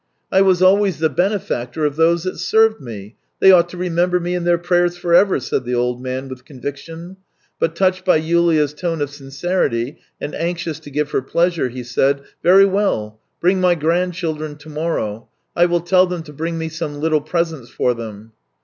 [0.37, 4.33] "I was always the benefactor of those that served me; they ought to remember me
[4.33, 7.17] in their pravers for ever," said the old man, with con viction,
[7.59, 12.21] but touched by Yulia's tone of sincerity, and anxious to give her pleasure, he said:"
[12.43, 15.27] Very well; bring my grandchildren to morrow.
[15.55, 18.31] I will tell them to buy me some little presents for them."